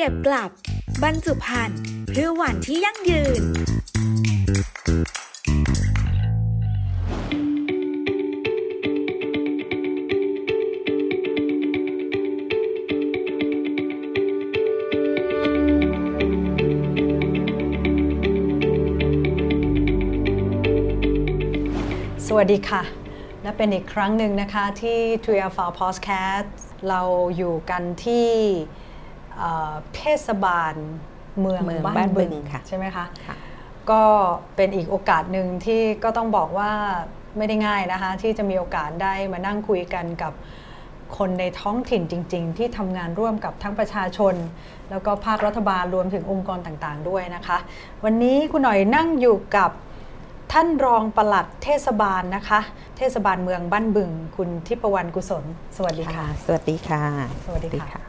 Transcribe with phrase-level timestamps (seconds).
[0.00, 0.50] เก็บกลับ
[1.02, 3.42] บรรจุภัณฑ์เพื่อวันที่ยั่งยืน
[22.26, 22.82] สวัสดีค่ะ
[23.42, 26.48] และเป็นอีกครั้งหนึ่งนะคะที่ t r i a f a Podcast
[26.88, 27.02] เรา
[27.36, 28.28] อยู่กันที่
[29.38, 30.74] เอ่อเทศบาล
[31.40, 33.36] เมืองเมืองบ้าบ้านนบึบึงงค่ะใช่ไหมคะค่ะ
[33.90, 34.02] ก็
[34.56, 36.72] เป็นอีกโอกาสหนึ่งที่ก็ต้องบอกว่า
[37.36, 40.32] ไม่ได้ง่ายนะคะที่จะมีโอกาสได้มานั่งคุยกันกับ
[41.18, 44.34] คนในท้องถิ่นจริง ๆ ที่ทำงานร่วมกับทั้งประชาชน
[44.90, 47.58] แล้วก็ภาครัฐบาลรวมถึงองค์กรต่างๆ ด้วยนะคะ
[48.04, 49.70] วันนี้คุณหน่อยนั่งอยู่กับ
[50.52, 52.60] ท่านรองปลัดเทศบาลนะคะ
[52.98, 55.44] เทศบาลเมืองบ้านบึง คุณทิพวรรณกุศล
[55.76, 57.02] สวัสดีค่ะ สวัสดีค่ะ
[57.46, 58.07] สวัสดีค่ะ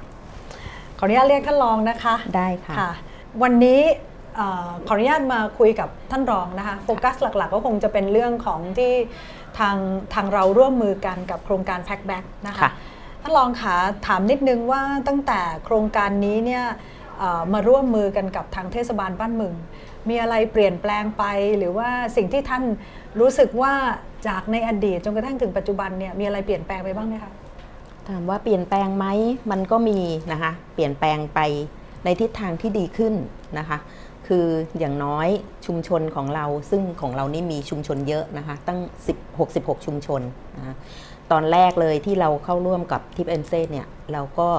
[1.02, 2.92] ขออนุญาตเรียกท่านรองนะคะได้ค่ะค่ะ
[3.44, 3.81] วันนี้
[4.36, 8.94] เออขออนุญาตมาคุยกับท่านรองนะคะโฟกัสหลักๆ ก็คงจะเป็นเรื่องของที่
[9.59, 9.75] ทาง
[10.14, 12.72] ทางเราร่วมมือกันกับโครงการ Pack Back นะคะค่ะ
[13.22, 13.75] ท่านรองคะ
[14.08, 16.64] ถามนิดนึงว่าตั้งแต่โครงการนี้เนี่ย
[17.17, 19.56] เอ่อมาร่วมมือกันกับทางเทศบาลบ้านเมึง
[20.09, 21.23] มีอะไรเปลี่ยนแปลงไป
[21.58, 22.63] หรือว่าสิ่งที่ท่าน
[23.19, 23.73] รู้สึกว่า
[24.28, 27.31] จากในอดีตจนกระทั่งถึงปัจจุบันเนี่ยมีอะไรเปลี่ยนแปลงไปบ้างไหมคะ
[28.10, 29.06] ถามว่าเปลี่ยนแปลงไหม
[29.52, 30.00] มันก็มี
[30.32, 31.40] นะคะเปลี่ยนแปลงไป
[32.04, 33.14] ในทิศทางที่ดีขึ้น
[33.58, 33.78] นะคะ
[34.28, 34.46] คือ
[34.80, 35.28] อย่างน้อย
[35.66, 38.80] ชุมชนของเราซึ่งของเรานี่มีชุมชนเยอะนะคะ ตั้ง
[39.14, 40.22] 10 66 ชุมชน
[40.58, 40.74] นะคะ
[41.32, 44.50] ตอนแรกเลยที่เราเข้าร่วมกับทิปเอ็นเซเนี่ยเราก็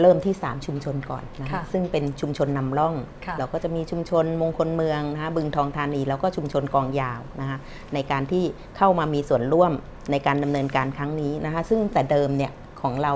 [0.00, 2.94] เริ่มที่ 3 ชุมชนก่อนนะคะค่ะซึ่งเป็นชุมชนนำร่อง
[3.26, 7.58] ค่ะเราก็จะมีชุมชนมงคลเมืองนะคะบึงทองธานีแล้วก็ชุมชนกองยาวนะคะ
[7.94, 8.44] ในการที่
[8.76, 9.72] เข้ามามีส่วนร่วม
[10.10, 13.12] ในการดำเนินการครั้งนี้นะคะซึ่งแต่เดิมเนี่ย ของเรา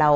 [0.00, 0.10] เรา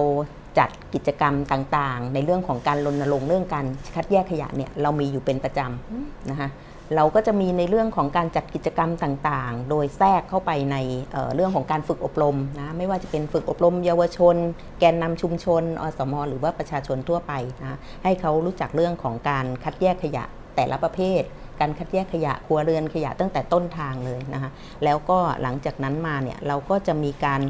[0.59, 6.51] จัดกิจกรรมต่างๆ ในเรื่องของการรณรงค์เรื่องการคัดแยกขยะเนี่ยเรามีอยู่เป็นประจำนะคะ
[6.97, 10.77] เราก็จะมีในเรื่องของการจัดกิจกรรมต่างๆ โดยแทรกเข้าไปใน
[11.13, 14.37] เเรื่องของการฝึกอบรมนะไม่ว่าจะเป็นฝึกอบรมเยาวชน
[14.81, 17.33] แกนนำชุมชนอสมหรือว่าประชาชนทั่วไป
[17.63, 20.25] นะให้เขารู้จักเรื่องของการคัดแยกขยะ
[20.57, 21.23] แต่ละประเภท
[21.61, 24.51] การคัดแยกขยะครัวเรือนขยะตั้งแต่ต้นทางเลยนะคะ
[24.85, 27.41] แล้วก็หลังจากนั้นมาเนี่ยเราก็จะมีการ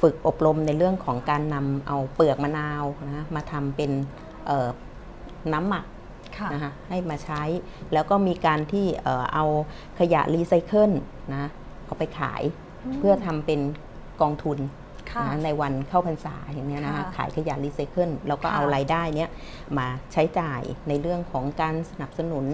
[0.00, 3.90] ฝึกอบรมในเรื่องของการนำเอาเปลือกมะนาวนะมาทำเป็น
[4.46, 4.68] เอ่อ
[5.52, 5.84] น้ำหมัก
[6.38, 7.42] ค่ะนะคะให้มาใช้
[7.92, 9.44] แล้วก็มีการที่เอ่อเอา
[9.98, 10.90] ขยะรีไซเคิล
[11.32, 11.50] นะ
[11.86, 12.42] เอาไปขาย
[12.98, 13.60] เพื่อทำเป็น
[14.20, 14.58] กองทุน
[15.10, 19.30] ค่ะนะในวันเข้าพรรษาอย่างเนี้ยนะคะค่ะขายขยะรีไซเคิลแล้วก็ค่ะเอารายได้เนี้ย
[19.78, 22.46] มาใช้จ่ายในเรื่องของการสนับสนุน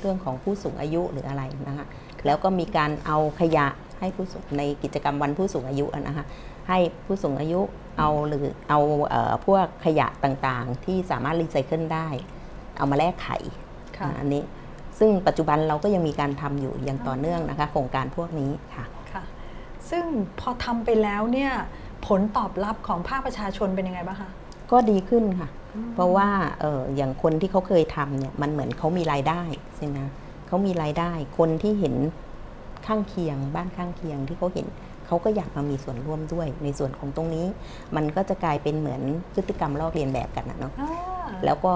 [0.00, 1.86] เรื่องของผู้สูงอายุหรืออะไรนะคะ
[2.26, 3.66] แล้วก็มีการเอาขยะ
[4.00, 6.24] ให้ผู้สูงในกิจกรรมวันผู้สูงอายุอะนะคะ
[6.68, 7.60] ให้ผู้สูงอายุ
[7.98, 12.08] เอาหรือเอาเออพวกขยะต่างๆ ที่สามารถรีไซเคิลได้
[12.78, 13.38] เอามาแลกไข่
[13.98, 14.42] ค่ะนะอันนี้
[14.98, 19.22] ซึ่งปัจจุบันเราก็ยังมีการทำอยู่อย่างต่อเนื่องนะคะ โครงการพวกนี้ค่ะค่ะ
[19.90, 20.04] ซึ่ง
[20.40, 21.52] พอทำไปแล้วเนี่ย
[22.06, 24.30] ผลตอบรับของภาคประชาชนเป็นยังไงบ้างคะ
[24.70, 25.48] ก็ดีขึ้นค่ะ
[25.94, 26.28] เพราะว่า
[26.60, 29.42] เอออย่างคนที่เขาเคยทำเนี่ยมันเหมือนเขามีรายได้
[29.76, 29.98] ใช่ไหม
[30.46, 31.94] เขามีรายได้ คนที่เห็น
[32.86, 34.66] ข้างเคียง บ้านข้างเคียงที่เขาเห็น
[35.06, 37.46] เขาก็อยากมามีส่วนร่วมด้วย ในส่วนของตรงนี้
[37.96, 39.02] มันก็จะกลายเป็นเหมือน
[39.34, 40.72] พฤติกรรมลอกเลียนแบบกันนะเนาะ
[41.44, 41.72] แล้วก็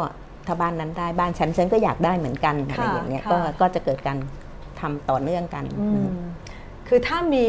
[0.47, 4.19] ถ้าบ้านนั้นได้บ้านฉันฉันก็อยากได้เหมือนกันอะไรค่ะอย่างเงี้ยค่ะก็ก็จะเกิดการ
[4.81, 6.09] ทำต่อเนื่องกันอืม
[6.89, 7.47] คือถ้ามี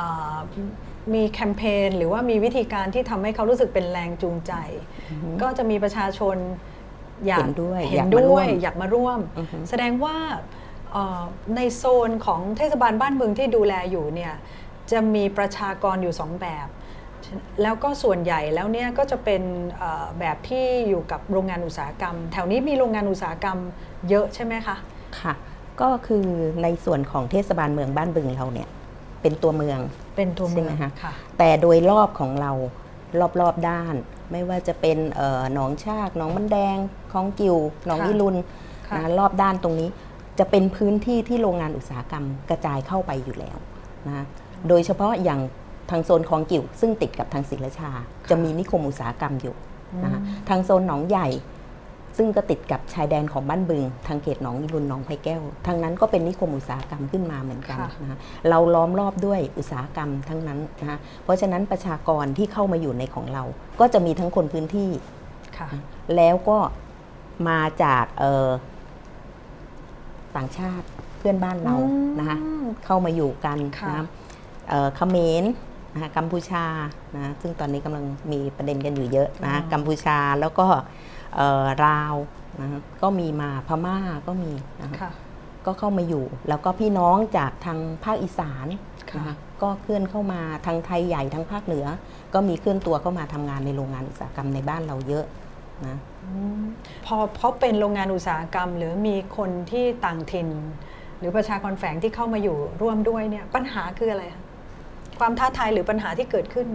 [0.00, 0.36] อ่า
[1.14, 4.52] มีแคมเปญหรือว่ามีวิธีการที่ทำให้เขารู้สึกเป็นแรงจูงใจ
[5.42, 6.36] ก็จะมีประชาชน
[7.26, 10.42] อยากเห็นด้วยเห็อนยากมาด้ร่ววยมอยากมาร่วมอือฮึแสดงว่าเอ่อ
[11.56, 14.32] ในโซนของเทศบาลบ้านเมืองที่ดูแลอยู่เนี่ย
[14.90, 16.68] จะมีประชากรอยู่สองแบบ
[17.62, 19.42] แล้วก็ส่วนใหญ่แล้วเนี่ยก็จะเป็น
[19.78, 23.58] เอ่อแบบที่อยู่กับโรงงานอุตสาหกรรม แถวนี้มีโรงงานอุตสาหกรรม
[24.08, 24.76] เยอะใช่ไหมคะ
[25.20, 25.34] ค่ะ
[25.80, 26.26] ก็คือ
[26.62, 28.68] ในส่วนของเทศบาลเมืองบ้านบึงเราเนี่ย
[29.22, 29.78] เป็นตัวเมือง
[30.16, 32.52] เป็นตัวเมืองใช่ไหมคะค่ะแต่โดยรอบของเรา
[33.40, 33.94] รอบๆด้าน
[34.32, 36.76] ไม่ว่าจะเป็นเอ่อหนองชากหนองมันแดง
[37.12, 37.56] คลองกิว
[37.86, 38.36] หนองค่ะอีรุน
[38.88, 39.88] ค่ะนะรอบด้านตรงนี้
[40.38, 43.58] จะเป็นพื้นที่ที่โรงงานอุตสาหกรรมกระจายเข้าไปอยู่แล้ว
[44.06, 44.24] นะ
[44.68, 45.40] โดยเฉพาะอย่าง
[45.90, 47.90] ทางโซนคลองกิวซึ่งติดกับทางศรีราชา
[48.30, 49.56] จะมีนิคมอุตสาหกรรมอยู่
[50.04, 51.28] นะคะทางโซนหนองใหญ่
[52.18, 63.44] ซึ่งก็ติดกับชายแดนของบ้านบึง ทางเขตหนองอีรุนหนองไผ่แก้ว ทางนั้นก็เป็นนิคมอุตสาหกรรมขึ้นมาเหมือนกันค่ะนะคะเราล้อมรอบด้วยอุตสาหกรรมทั้งนั้นนะคะเพราะฉะนั้นประชากรที่เข้ามาอยู่ในของเรา
[63.80, 64.90] ก็จะมีทั้งคนพื้นที่
[65.58, 65.68] ค่ะ
[66.16, 66.58] แล้วก็
[67.48, 68.48] มาจากเอ่อ
[70.36, 70.86] ต่างชาติ
[71.18, 72.38] เพื่อนบ้านเราอืมนะคะ
[72.84, 74.06] เข้ามาอยู่กันค่ะนะ
[74.68, 75.44] เอ่อเขมร
[75.92, 76.64] นะคะกัมพูชา
[77.16, 80.66] นะซึ่งตอนนี้กำลังมีประเด็นกันอยู่เยอะนะอ๋อกัมพูชาแล้วก็
[81.36, 82.14] เอ่อลาว
[82.60, 82.68] นะ
[83.02, 83.96] ก็มีมาพม่า
[84.26, 84.52] ก็มี
[84.82, 85.12] นะคะค่ะ
[85.66, 88.66] ก็เข้ามาอยู่ แล้วก็พี่น้องจากทางภาคอีสาน
[89.10, 91.86] ค่ะนะคะก็เคลื่อนเข้ามาทางไทยใหญ่ทางภาคเหนือ
[92.34, 95.24] ก็มีเคลื่อนตัวเข้ามาทำงานในโรงงานอุตสาหกรรมในบ้านเราเยอะ
[95.86, 95.98] นะ
[97.06, 100.48] พอเพราะเป็นโรงงานอุตสาหกรรม หรือมีคนที่ต่างถิ่น
[101.18, 104.42] หรือประชากรแฝงที่เข้ามาอยู่ร่วมด้วยเนี่ยปัญหาคืออะไรคะ
[105.18, 106.68] ความท้าทายหรือปัญหาที่เกิดขึ้น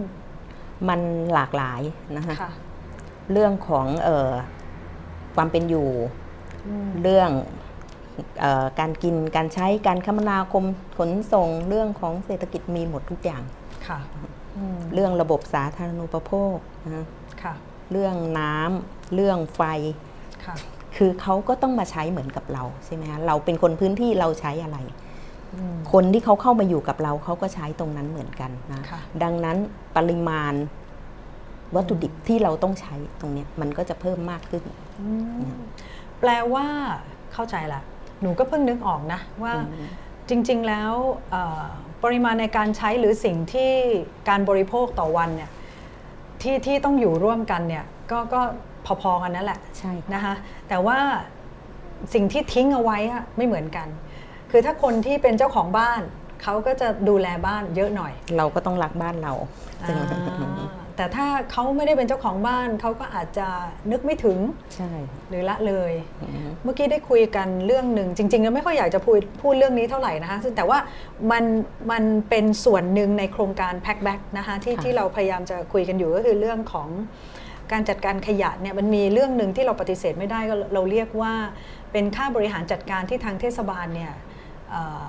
[0.88, 1.00] มัน
[1.34, 1.82] หลากหลาย
[2.16, 2.52] นะคะค่ะ
[3.32, 4.30] เรื่องของเออ
[5.36, 5.88] ความเป็นอยู่
[6.66, 7.30] อืมเรื่อง
[8.40, 10.64] เออการกินการใช้การคมนาคม
[10.98, 13.42] ขนส่งเรื่องของเศรษฐกิจมีหมดทุกอย่าง
[13.88, 13.98] ค่ะ
[14.56, 17.06] อืมเรื่องระบบสาธารณูปโภคนะ
[17.42, 17.54] ค่ะ
[17.90, 19.62] เรื่องน้ำเรื่องไฟ
[20.44, 20.56] ค่ะ
[20.96, 24.78] คือเขาก็ต้องมาใช้เหมือนกับเราใช่ไหมคะเราเป็นคนพื้นที่เราใช้อะไร
[25.54, 29.56] อืมคนที่เขาเข้ามาอยู่กับเราเขาก็ใช้ตรงนั้นเหมือนกันนะค่ะดังนั้น
[29.96, 30.54] ปริมาณ
[31.74, 34.62] วัตถุดิบที่เราต้องใช้ตรงเนี้ยมันก็จะเพิ่มมากขึ้น
[35.00, 35.10] อื
[35.40, 35.40] ม
[36.20, 36.66] แปลว่า
[37.32, 37.80] เข้าใจละ
[38.20, 39.86] หนูก็เพิ่งนึกออกนะว่าอืม
[40.28, 40.92] จริง ๆ แล้ว
[41.30, 41.64] เอ่อ
[42.02, 43.72] ปริมาณในการใช้หรือสิ่งที่
[44.28, 45.50] การบริโภคต่อวันเนี่ย
[46.42, 48.40] ที่ที่ต้องอยู่ร่วมกันเนี่ยก็ก็
[49.02, 50.34] พอๆกันนั่นแหละใช่ค่ะนะคะ
[50.68, 50.98] แต่ว่า
[52.14, 53.88] สิ่งที่ทิ้งเอาไว้อะไม่เหมือนกัน
[54.50, 56.00] คือถ้าคนที่เป็นเจ้าของบ้าน
[56.42, 59.32] เขาก็จะดูแลบ้านเยอะหน่อย เราก็ต้องรักบ้านเรา
[59.82, 59.88] อ่า
[61.00, 63.48] แต่ถ้าเขาไม่ได้เป็นเจ้าของบ้านเขาก็อาจจะ
[63.90, 64.38] นึกไม่ถึง
[64.76, 64.90] ใช่
[65.28, 65.92] หรือละเลย
[66.22, 70.78] อืมเมื่อกี้ได้คุยกันเรื่องหนึ่งจริงๆแล้วไม่ค่อยอยากจะพูดพูดเรื่องนี้เท่าไหร่นะคะซึ่งแต่ว่า
[71.30, 71.44] มัน
[71.90, 76.88] มันเป็นส่วนหนึ่งในโครงการ Pack Back นะคะที่ค่ะที่เราพยายามจะคุยกันอยู่ก็คือเรื่องของ
[77.72, 81.32] การจัดการขยะเนี่ยมันมีเรื่องหนึ่งที่เราปฏิเสธไม่ได้ก็เราเรียกว่า
[81.92, 84.12] เป็นค่าบริหารจัดการที่ทางเทศบาลเนี่ย
[84.70, 85.06] เอ่อ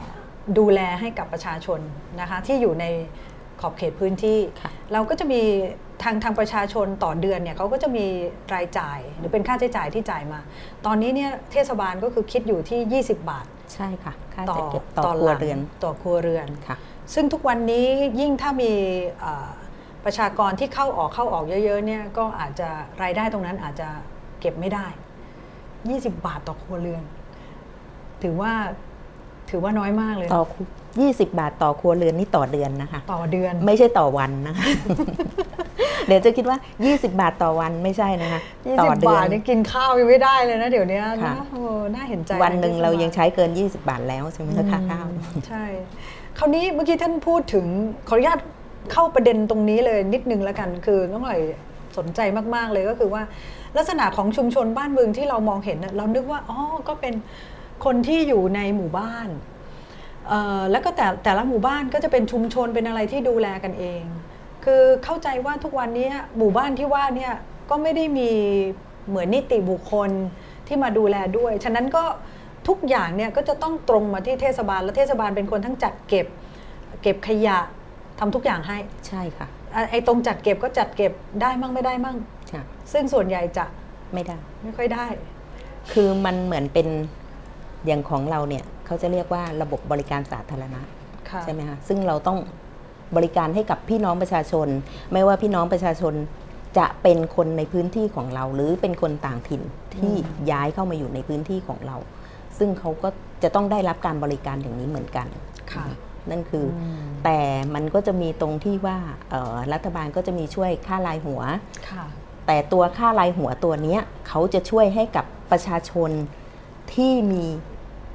[0.57, 1.79] ดูแลให้กับประชาชน
[2.21, 2.85] นะคะที่อยู่ใน
[3.61, 5.41] ขอบเขตพื้นที่ค่ะเราก็จะมี
[6.03, 8.05] ทางทางประชาชนต่อเดือนเนี่ยเขาก็จะมี
[8.53, 10.39] รายจ่ายหรือเป็นค่าใช้จ่ายที่จ่ายมา
[10.85, 16.77] ตอนนี้เนี่ยเทศบาลก็คือคิดอยู่ที่ 20 บาท ใช่ค่ะค่าต่อจัดเก็บต่อคหรัวลังเรือนต่อครัวเรือนค่ะ
[17.13, 17.85] ซึ่งทุกวันนี้
[18.19, 18.71] ยิ่งถ้ามี
[19.19, 19.49] เอ่อ
[20.05, 22.69] ประชากรที่เข้าออกเข้าออกเยอะๆเนี่ยก็อาจจะ
[23.03, 23.89] รายได้ตรงนั้นอาจจะ
[24.39, 24.87] เก็บไม่ได้
[25.75, 27.03] 20 บาทต่อครัวเรือน
[28.21, 28.53] ถือว่า
[29.51, 30.61] ถือว่าน้อยมากเลย ต่อคุ
[31.01, 34.65] 20 บาทต่อครัวเรือนนี่ต่อเดือนนะคะ ต่อเดือน ไม่ใช่ต่อวันนะคะ
[36.07, 36.57] เดี๋ยวจะคิดว่า
[36.87, 38.39] 20 บาทต่อวันไม่ใช่นะคะ
[38.79, 41.61] ต่อ20เดือบานทนี่กินข้าวยังไม่ได้เลยนะเดี๋ยวนี้ค่ะนะโอ้
[41.93, 45.63] น่าเห็นใจ วันหนึ่งทศบลเรายังใช้เกิน 20 บาทแล้วใช่ไหมคะค่าข้าวอืมใช่
[46.37, 47.65] คราวนี้เมื่อกี้ท่านพูดถึง
[48.09, 48.39] ขออนุญาต
[48.91, 51.39] เข้าประเด็นตรงนี้เลยนิดนึงแล้วกัน คือน้องหน่อย
[51.97, 52.19] สนใจ
[52.55, 53.21] มาก ๆ เลยก็คือว่า
[53.77, 57.13] ลักษณะของชุมชนบ้านเมืองที่เรามองเห็นน่ะเรานึกว่าอ๋อก็เป็น
[57.85, 59.27] คนที่อยู่ในหมู่บ้าน
[60.27, 64.03] เอ่อแล้วก็แต่แต่ละหมู่บ้านก็จะเป็นชุมชนเป็นอะไรที่ดูแลกันเอง
[64.65, 67.33] คือเข้าใจว่าทุกวันนี้หมู่บ้านที่ว่าเนี่ย
[67.69, 68.29] ก็ไม่ได้มี
[69.07, 70.09] เหมือนนิติบุคคล
[70.67, 72.03] ที่มาดูแลด้วย ฉะนั้นก็
[72.67, 76.27] ทุกอย่างเนี่ยก็จะต้องตรงมาที่เทศบาล และเทศบาลเป็นคนทั้งจัดเก็บ
[77.01, 77.57] เก็บขยะ
[78.19, 81.11] ทำทุกอย่างให้ใช่ค่ะอะไอ้ตรงจัดเก็บก็จัดเก็บ
[81.41, 82.17] ได้มั่งไม่ได้มั่ง
[82.47, 82.61] ใช่
[82.93, 83.65] ซึ่งส่วนใหญ่จะ
[84.13, 85.05] ไม่ได้ไม่ค่อยได้
[85.91, 86.87] คือมันเหมือนเป็น
[87.85, 90.81] อย่างของเราเนี่ยเขาจะเรียกว่าระบบบริการสาธารณะ
[91.29, 92.39] ค่ะใช่ไหมคะซึ่งเราต้อง
[93.15, 94.67] บริการให้กับพี่น้องประชาชน
[95.13, 96.13] ไม่ว่าพี่น้องประชาชน
[96.77, 99.61] จะเป็นคนในพื้นที่ของเรา หรือเป็นคนต่างถิ่น
[99.95, 100.13] ที่
[100.51, 101.97] ย้ายเข้ามาอยู่ในพื้นที่ของเรา
[102.57, 103.09] ซึ่งเขาก็
[103.43, 105.27] จะต้องได้รับการบริการอย่างนี้เหมือนกัน
[105.73, 105.85] ค่ะ
[106.29, 107.39] นั่นคืออมแต่
[107.73, 108.97] มันก็จะมีตรงที่ว่า
[109.29, 111.41] เอ่อรัฐบาลก็จะมีช่วยค่ารายหัว
[111.89, 112.05] ค่ะ
[112.47, 116.11] แต่ตัวค่ารายหัวตัวเนี้ยเขาจะช่วยให้กับประชาชน
[116.93, 117.45] ที่มี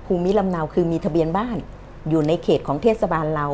[0.06, 1.56] ภูมิลำเนาคือมีทะเบียนบ้าน
[2.10, 3.48] อยู่ในเขตของเทศบาลเรา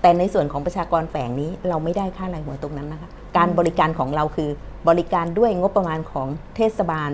[0.00, 4.50] แต่ในส่วนของประชากรแฝงนี้เราไม่ได้ค่ารหัวตรงนั้นนะคะการบริการของเราคือ
[4.88, 7.10] บริการด้วยงบประมาณของเทศบาล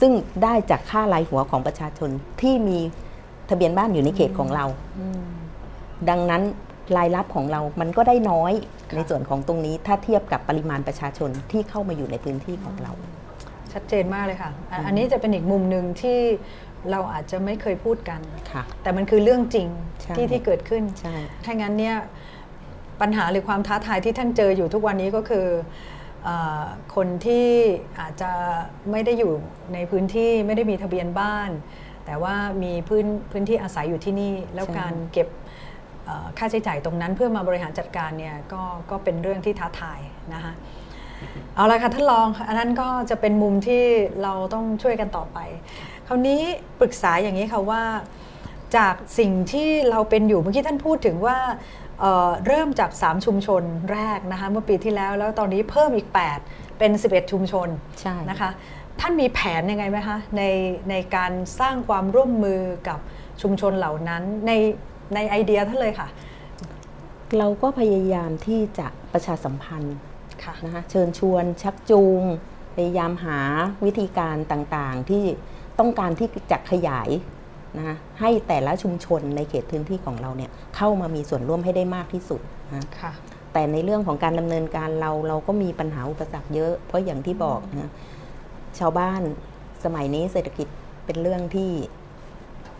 [0.00, 2.78] ซึ่งได้จากค่ารายหัวของประชาชนที่มี
[3.50, 4.64] ทะเบียนบ้านอยู่ในเขตของเรา
[6.08, 6.42] ดังนั้น
[6.96, 8.52] รายรับของเรามันก็ได้น้อย
[8.94, 12.92] ในส่วนของตรงนี้ถ้าเทียบกับปริมาณประชาชนที่เข้ามาอยู่ในพื้นที่ของเรา
[13.72, 14.50] ชัดเจนมากเลยค่ะ
[14.86, 16.18] อันนี้จะเป็นอีกมุมหนึ่งที่
[16.90, 18.20] เราอาจจะไม่เคยพูดกัน
[18.52, 19.68] ค่ะแต่มันคือเรื่องจริง
[20.02, 21.96] ใช่ที่ที่เกิดขึ้นใช่ถ้างั้นเนี่ย
[23.00, 25.46] ปัญหาหรือความท้าทายที่ท่านเจออยู่ทุกวันนี้ก็คือ
[26.24, 26.28] เอ
[26.60, 27.48] อคนที่
[28.00, 28.30] อาจจะ
[28.90, 29.32] ไม่ได้อยู่
[29.74, 31.50] ในพื้นที่ไม่ได้มีทะเบียนบ้าน
[32.06, 35.28] แต่ว่ามีพื้นพื้นที่อาศัยอยู่ที่นี่ แล้วใช่การเก็บ
[36.04, 40.00] เอ่อค่าใช้จ่ายตรงนั้นเพื่อมาบริหารจัดการเนี่ยก็ก็เป็นเรื่องที่ท้าทาย
[40.34, 40.52] นะคะ
[41.54, 43.82] เอาละค่ะท่านรองอันนั้นก็จะเป็นมุมที่
[44.22, 45.38] เราต้องช่วยกันต่อไป
[46.06, 46.42] คราวนี้
[46.80, 47.82] ปรึกษาอย่างนี้ค่ะว่า
[48.76, 51.38] จากสิ่งที่เราเป็นอยู่เมื่อกี้ท่านพูดถึงว่า
[52.00, 56.08] เเอ่อเริ่มจาก 3 ชุมชนแรกนะคะเมื่อปีที่แล้วแล้วตอนนี้เพิ่มอีก
[56.44, 57.68] 8 เป็น 11 ชุมชน
[58.00, 58.50] ใช่นะคะ
[59.00, 60.42] ท่านมีแผนยังไงไหมคะใน
[60.90, 62.98] ในการสร้างความร่วมมือกับ
[63.42, 64.52] ชุมชนเหล่านั้นใน
[65.14, 66.08] ในไอเดียท่านเลยค่ะ
[67.38, 69.96] เราก็พยายามที่จะประชาสัมพันธ์
[70.44, 72.22] ค่ะนะคะเชิญชวนชักจูง
[72.74, 73.40] พยายามหา
[73.84, 75.24] วิธีการต่างๆ ที่
[75.78, 77.08] ต้องการที่จะขยาย
[77.78, 82.40] นะคะให้แต่ละชุมชนในเขตพื้นที่ของเราเนี่ยเข้ามามีส่วนร่วมให้ได้มากที่สุด
[82.74, 83.12] นะค่ะ
[83.52, 87.90] แต่ในเรื่องของการดำเนินการเราเราก็มีปัญหาอุปสรรคเยอะ เพราะอย่างที่บอกนะ
[88.78, 89.20] ชาวบ้าน
[89.84, 90.68] สมัยนี้เศรษฐกิจ
[91.06, 91.70] เป็นเรื่องที่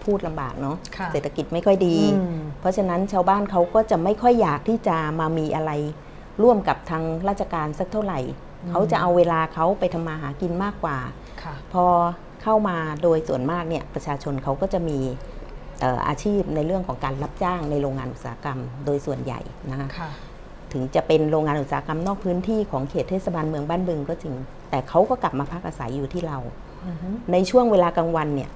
[0.05, 5.71] พูดลำบากเนาะค่ะเศรษฐกิจไม่ค่อยดีอืมเพราะฉะนั้นชาวบ้านเขาก็จะไม่ค่อยอยากที่จะมามีอะไร
[6.43, 8.21] ร่วมกับทางราชการสักเท่าไหร่
[8.71, 10.99] เขาจะเอาเวลาเขาไปทำมาหากินมากกว่า
[11.43, 11.85] ค่ะพอ
[12.43, 14.99] เข้ามาโดยส่วนมากเนี่ยประชาชนเขาก็จะมี
[15.81, 20.11] เอ่ออาชีพในเรื่องของการรับจ้างในโรงงานอุตสาหกรรม โดยส่วนใหญ่นะคะค่ะ
[20.73, 24.35] ถึงจะเป็นโรงงานอุตสาหกรรมนอกพื้นที่ของเขตเทศบาลเมืองบ้านบึงก็จริง
[24.71, 26.39] แต่เขาก็กลับมาพักอาศัยอยู่ที่เรา
[26.87, 28.51] อือฮึในช่วงเวลากลางวันเนี่ย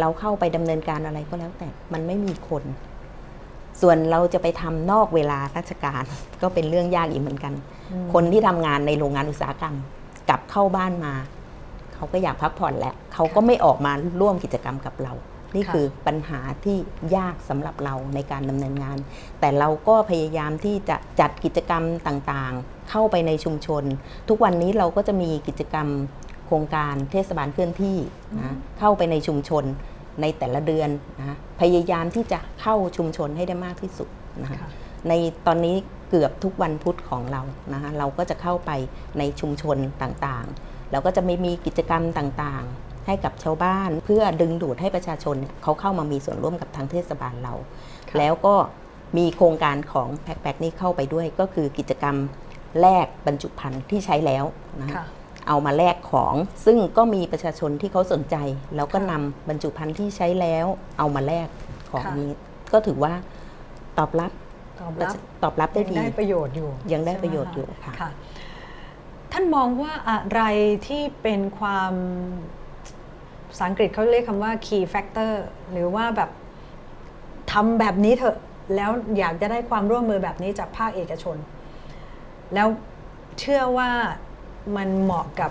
[0.00, 2.62] เราเข้าไปดำเนินการอะไรก็แล้วแต่มันไม่มีคน
[3.80, 6.04] ส่วนเราจะไปทำนอกเวลาราชการ
[6.42, 7.52] ก็เป็นเรื่องยากอีกเหมือนกัน
[7.92, 9.74] อืมคนที่ทำงานในโรงงานอุตสาหกรรม
[10.28, 11.14] กลับเข้าบ้านมา
[12.04, 15.12] เขาก็อยากพักผ่อนแหละเขาก็ไม่ออกมาร่วมกิจกรรมกับเรา
[15.54, 16.76] นี่ค่ะคือปัญหาที่
[17.16, 18.98] ยากสำหรับเราในการดำเนินงาน
[19.40, 23.84] แต่เราก็พยายามที่จะจัดกิจกรรมต่างๆ เข้าไปในชุมชน
[24.28, 25.88] ทุกวันนี้เราก็จะมีกิจกรรม
[26.46, 27.98] โครงการเทศบาลเคลื่อนที่
[28.38, 29.64] นะเข้าไปในชุมชน
[30.20, 34.08] ในแต่ละเดือนนะพยายามที่จะเข้าชุมชนให้ได้มากที่สุด
[34.42, 34.70] นะคะค่ะ
[35.08, 35.12] ใน
[35.46, 35.76] ตอนนี้
[36.10, 37.42] เกือบทุกวันพุธของเรา
[37.72, 38.70] นะคะเราก็จะเข้าไป
[39.18, 47.54] ในชุมชนต่างๆ แล้วก็จะไม่มีกิจกรรมต่างๆ ให้กับชาวบ้าน เพื่อดึงดูดให้ประชาชนเนี่ยเขาเข้ามามีส่วนร่วมกับทางเทศบาลเรา
[48.10, 48.54] ค่ะแล้วก็
[49.16, 52.16] มีโครงการของแพ็คแพ็คนี้เข้าไปด้วย ก็คือกิจกรรม
[52.80, 54.44] แลกบรรจุภัณฑ์ที่ใช้แล้ว
[54.82, 55.04] นะคะค่ะ
[55.48, 58.36] เอามาแลกของซึ่งก็มีประชาชนที่เขาสนใจ
[58.76, 60.66] แล้วก็ค่ะนำบรรจุภัณฑ์ที่ใช้แล้ว
[60.98, 61.48] เอามาแลก
[61.90, 62.30] ของค่ะนี้
[62.72, 63.12] ก็ถือว่า
[63.98, 64.30] ตอบรับ
[64.80, 68.10] ตอบรับตอบรับได้ยังดีได้ประโยชน์อยู่ยังได้ใช่หมประโยชน์อยู่ค่ะค่ะ
[69.36, 70.42] ท่านมองว่าอะไร
[70.88, 71.92] ที่เป็นความ
[73.48, 75.32] ภาษาอังกฤษเขาเรียกคำว่า key factor
[75.72, 76.30] หรือว่าแบบ
[77.52, 78.36] ทำแบบนี้เถอะ
[78.74, 81.36] แล้วอยากจะได้ความร่วมมือแบบนี้จากภาคเอกชน
[82.54, 82.68] แล้ว
[83.38, 83.90] เชื่อว่า
[84.76, 85.50] มันเหมาะกับ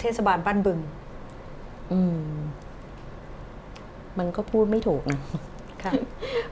[0.00, 0.80] เทศบาลบ้านบึง
[1.92, 2.34] อืม
[4.18, 5.20] มันก็พูดไม่ถูกนะ
[5.82, 5.92] ค่ะ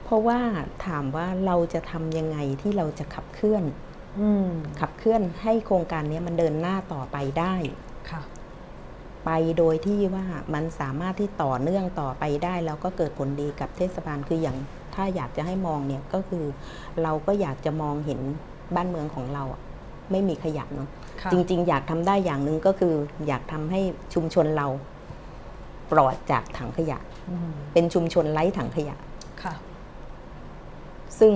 [0.03, 0.39] เพราะว่า
[0.85, 3.82] ถามว่าเราจะทำยังไงที่เราจะขับเคลื่อนอืม
[4.79, 7.55] ขับเคลื่อนให้โครงการนี้มันเดินหน้าต่อไปได้
[8.11, 8.21] ค่ะ
[9.25, 14.57] ไปโดยที่ว่ามันสามารถที่ต่อเนื่องต่อไปได้แล้วก็เกิดผลดีกับเทศบาลคืออย่าง
[14.95, 16.45] ถ้าอยากจะให้มองเนี่ยก็คือ
[17.03, 18.19] เราก็อยากจะมองเห็น
[18.75, 19.61] บ้านเมืองของเราอะ
[20.11, 20.89] ไม่มีขยะเนาะ
[21.21, 22.93] ค่ะจริง ๆ อยากทำได้อย่างหนึ่งก็คือ
[23.27, 23.79] อยากทำให้
[24.13, 24.67] ชุมชนเรา
[25.91, 28.95] ปลอดจากถังขยะอืมเป็นชุมชนไร้ถังขยะ
[29.43, 29.53] ค่ะ
[31.19, 31.33] ซึ่ง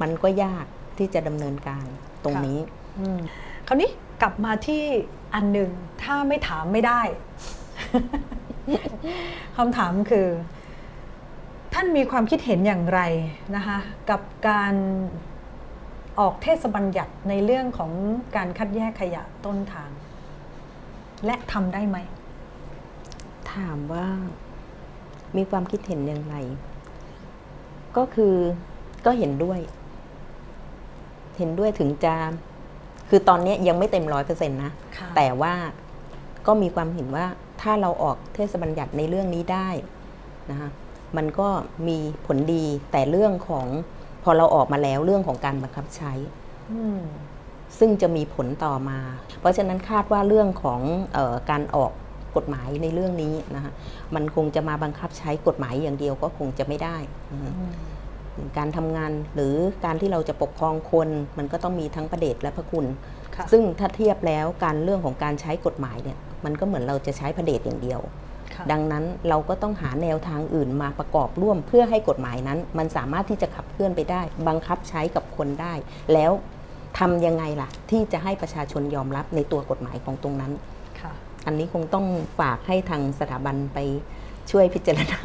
[0.00, 0.66] มันก็ยาก
[0.98, 1.84] ที่จะดำเนินการ
[2.24, 2.58] ตรงนี้
[2.98, 3.18] อืม
[3.66, 3.90] คราวนี้
[4.22, 4.82] กลับมาที่
[5.34, 5.70] อันหนึ่ง
[6.02, 7.00] ถ้าไม่ถามไม่ได้
[9.56, 10.28] คำถามคือ
[11.74, 13.00] ท่านมีความคิดเห็นอย่างไร
[13.56, 13.78] นะคะ
[14.10, 14.74] กับการ
[16.18, 17.92] ออกเทศบัญญัติในเรื่องของ
[18.36, 19.90] การคัดแยกขยะต้นทาง
[21.26, 21.98] และทำได้ไหม
[23.54, 24.06] ถามว่า
[25.36, 26.36] มีความคิดเห็นอย่างไร
[27.96, 28.34] ก็คือ
[29.06, 29.58] ก็เห็นด้วย
[31.38, 32.14] เห็นด้วยถึงจะ
[33.08, 35.54] คือตอนนี้ยังไม่เต็มร้อยเปอร์เซ็นต์นะค่ะแต่ว่า
[36.46, 37.26] ก็มีความเห็นว่า
[37.60, 39.68] ถ้าเราออกเทศบัญญัติในเรื่องนี้ได้
[40.50, 40.70] นะคะ
[41.16, 41.48] มันก็
[41.88, 43.66] มีผลดีแต่เรื่องของ
[44.24, 46.12] พอเราออกมาแล้วเรื่องของการบังคับใช้
[46.72, 47.00] อืม
[47.78, 48.98] ซึ่งจะมีผลต่อมา
[49.40, 50.80] เพราะฉะนั้นคาดว่าเรื่องของ
[51.14, 51.92] เออการออก
[52.36, 53.72] กฎหมายในเรื่องนี้นะคะ
[54.14, 56.96] มันคงจะมาบังคับใช้กฎหมายอย่างเดียวก็คงจะไม่ได้
[57.32, 57.52] นะคะ
[58.58, 59.54] การทำงานหรือ
[59.84, 62.86] การที่เราจะปกครองคน มันก็ต้องมีทั้งประเดชและพระคุณ
[63.36, 68.00] ค่ะซึ่งถ้าเทียบแล้วการเรื่องของการใช้กฎหมายเนี่ยมันก็เหมือนเราจะใช้พระเดชอย่างเดียว
[68.54, 75.74] ค่ะดังนั้นเราก็ต้องหาแนวทางอื่นมาประกอบร่วมเพื่อให้กฎหมายนั้น มันสามารถที่จะขับเคลื่อนไปได้ บังคับใช้กับคนได้
[76.12, 76.32] แล้ว
[76.98, 80.52] ทำยังไงล่ะ ที่จะให้ประชาชนยอมรับในตัวกฎหมายของตรงนั้น
[81.00, 81.12] ค่ะ
[81.46, 82.06] อันนี้คงต้อง
[82.40, 83.78] ฝากให้ทางสถาบันไป
[84.50, 85.18] ช่วยพิจารณา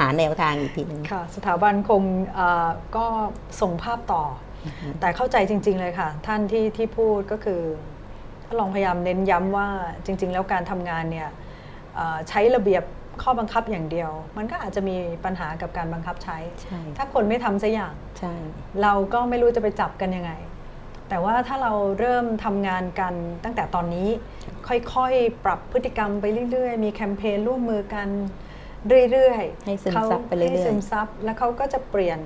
[0.00, 2.02] หาแนวทางอีกทีหนึ่งค่ะ สถาบันคง
[2.34, 3.06] เอ่อก็
[3.60, 4.22] ส่งภาพต่อ
[4.64, 4.68] อ
[5.00, 7.62] แต่เข้าใจจริง ๆ เลยค่ะ ท่านที่ที่พูดก็คือ
[8.44, 9.68] ถ้าลองพยายามเน้นย้ำว่า
[10.04, 11.28] จริง ๆ แล้วการทำงานเนี่ย
[11.94, 12.84] เอ่อใช้ระเบียบ
[13.22, 18.34] ข้อบังคับอย่างเดียว มันก็อาจจะมีปัญหากับการบังคับใช้ใช่ถ้าคนไม่ทำสักอย่างใช่
[18.82, 20.32] เราก็ไม่รู้จะไปจับกันยังไง
[21.08, 23.14] แต่ว่าถ้าเราเริ่มทำงานกัน
[23.44, 24.08] ตั้งแต่ตอนนี้
[24.94, 28.08] ค่อยๆ ปรับพฤติกรรมไปเรื่อย ๆ มีแคมเปญร่วมมือกัน
[28.88, 32.18] เรื่อยๆให้ซึมซับไปเรื่อยๆให้ซึมซับแล้วเขาก็จะเปลี่ยน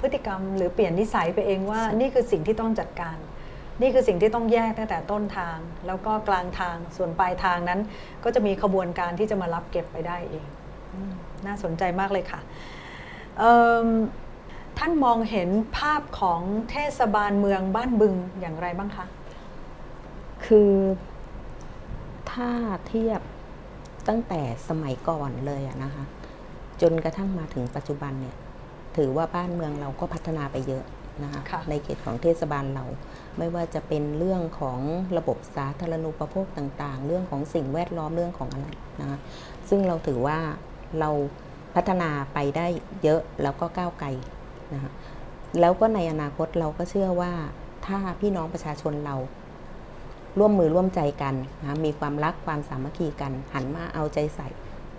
[0.00, 3.16] พฤติกรรม หรือเปลี่ยนนิสัยไปเองว่า นี่คือสิ่งที่ต้องจัดการ
[3.82, 7.80] นี่คือสิ่งที่ต้องแยกตั้งแต่ต้นทาง แล้วก็กลางทางส่วนปลายทางนั้น
[8.24, 10.46] ก็จะมีขบวนการที่จะมารับเก็บไปได้เอง
[10.94, 11.12] อืม
[11.46, 12.40] น่าสนใจมากเลยค่ะ
[13.38, 13.88] เอิ่ม
[14.78, 16.40] ท่านมองเห็นภาพของ
[16.70, 19.06] เทศบาลเมืองบ้านบึงอย่างไรบ้างคะ
[20.46, 20.72] คือ
[22.32, 22.50] ถ้า
[22.88, 23.20] เทียบ
[24.08, 26.04] ตั้งแต่สมัยก่อนเลยอะนะคะ
[26.80, 28.36] จนกระทั่งมาถึงปัจจุบันเนี่ย
[28.96, 30.84] ถือว่าบ้านเมืองเราก็พัฒนาไปเยอะ
[31.22, 32.84] นะคะค่ะในเขตของเทศบาลเรา
[33.38, 34.80] ไม่ว่าจะเป็นเรื่องของ
[35.18, 38.68] ระบบสาธารณูปโภคต่างๆ เรื่องของสิ่งแวดล้อมเรื่องของอะไร
[39.00, 39.18] นะคะ
[39.68, 40.38] ซึ่งเราถือว่า
[41.00, 41.10] เรา
[41.74, 42.66] พัฒนาไปได้
[43.02, 44.08] เยอะแล้วก็ก้าวไกล
[44.74, 44.92] นะคะ
[45.60, 47.32] แล้วก็ในอนาคตเราก็เชื่อว่า
[47.86, 49.16] ถ้าพี่น้องประชาชนเรา
[50.38, 54.48] ร่วมมือร่วมใจกันนะมีความรักความสามัคคีกัน หันมาเอาใจใส่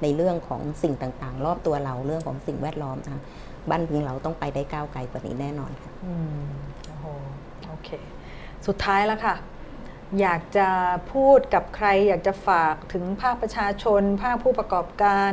[0.01, 3.21] ในเรื่องของสิ่งต่างๆ รอบตัวเราเรื่องของสิ่งแวดล้อมนะ
[3.69, 6.47] บ้านเมืองเราต้องไปได้ก้าวไกลกว่านี้แน่นอนค่ะอืม
[6.87, 7.05] โอ้โห
[7.67, 7.89] โอเค
[8.67, 9.35] สุดท้ายแล้วค่ะ
[10.21, 10.69] อยากจะ
[11.13, 15.31] พูดกับใคร อยากจะฝากถึงภาคประชาชน ภาคผู้ประกอบการ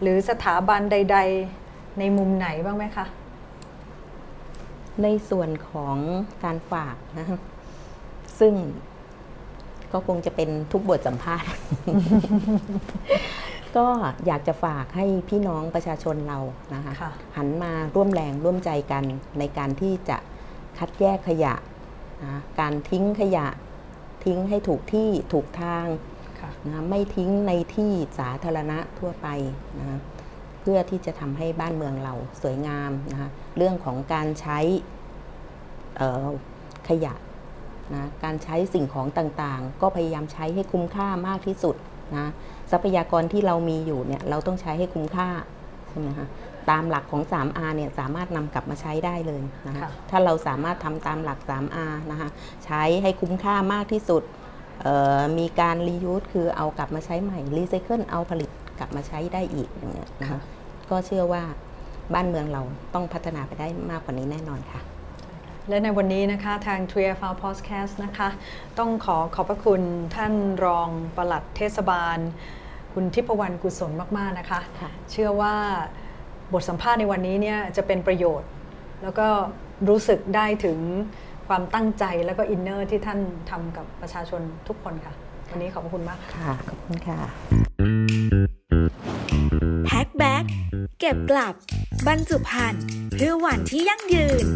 [0.00, 1.18] หรือสถาบันใด
[1.58, 3.06] ๆ ในมุมไหนบ้างไหมคะ
[5.02, 5.96] ในส่วนของ
[6.44, 7.26] การฝากนะ
[8.40, 8.54] ซึ่ง
[9.92, 11.50] ก็คงจะเป็นทุกบทสัมภาษณ์
[13.76, 13.86] ก็
[14.26, 16.38] อยากจะฝากให้พี่น้องประชาชนเรา
[16.74, 19.04] นะคะค่ะหันมาร่วมแรงร่วมใจกัน
[19.38, 20.16] ในการที่จะ
[20.78, 21.54] คัดแยกขยะ
[22.24, 23.46] นะการทิ้งขยะ
[24.24, 25.86] ทิ้งให้ถูกที่ถูกทาง
[26.40, 29.28] ค่ะนะไม่ทิ้งในที่สาธารณะทั่วไป
[29.78, 29.98] นะ
[30.60, 34.58] เพื่อที่จะทำให้บ้านเมืองเราสวยงามนะคะเรื่องของการใช้
[35.96, 36.26] เอ่อ
[36.88, 37.14] ขยะ
[37.94, 41.76] นะการใช้สิ่งของต่างๆ ก็พยายามใช้ให้คุ้มค่ามากที่สุด
[42.16, 42.26] นะ
[42.70, 45.28] ทรัพยากรที่เรามีอยู่เนี่ยเราต้องใช้ให้คุ้มค่า
[45.88, 46.26] ใช่ไหมคะ
[46.70, 52.28] ตามหลักของ 3R เนี่ยสามารถนำกลับมาใช้ได้เลยนะคะค่ะถ้าเราสามารถทำตามหลัก 3R นะคะ
[52.64, 54.22] ใช้ให้คุ้มค่ามากที่สุด
[54.82, 60.40] เอ่อมีการ reuse คือเอากลับมาใช้ใหม่รีไซเคิลเอาผลิตกลับมาใช้ได้อีกอย่างเงี้ยนะคะค่ะ
[60.90, 61.42] ก็เชื่อว่า
[62.14, 62.62] บ้านเมืองเรา
[62.94, 64.80] ต้องพัฒนาไปได้มากกว่านี้แน่นอนค่ะ
[65.68, 68.28] และในวันนี้นะคะทาง t r i a f a r Podcast นะคะ
[68.78, 69.82] ต้องขอขอบพระคุณ
[70.16, 72.18] ท่านรองปลัดเทศบาล
[72.92, 75.54] คุณทิพวรรณกุศลมาก ๆ นะคะค่ะเชื่อว่า
[76.52, 78.48] บทสัมภาษณ์ในวันนี้เนี่ยจะเป็นประโยชน์
[79.02, 79.26] แล้วก็
[79.88, 80.78] รู้สึกได้ถึง
[81.48, 83.20] ความตั้งใจแล้วก็อินเนอร์ที่ท่าน
[83.50, 85.14] ทำกับประชาชนทุกคนค่ะ
[85.50, 87.18] วันนี้ขอบพระคุณมากค่ะค่ะขอบคุณค่ะ
[89.86, 90.44] PackBack
[91.00, 91.54] เก็บกลับ
[92.06, 94.46] บรรจุภัณฑ์เพื่อวันที่ยั่งยืน